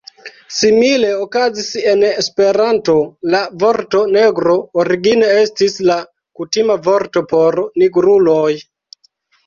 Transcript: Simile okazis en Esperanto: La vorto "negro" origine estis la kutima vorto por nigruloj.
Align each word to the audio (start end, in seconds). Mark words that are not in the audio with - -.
Simile 0.59 1.11
okazis 1.25 1.67
en 1.91 2.01
Esperanto: 2.07 2.97
La 3.35 3.43
vorto 3.65 4.03
"negro" 4.17 4.57
origine 4.87 5.31
estis 5.45 5.81
la 5.93 6.01
kutima 6.41 6.83
vorto 6.93 7.29
por 7.35 7.65
nigruloj. 7.85 8.53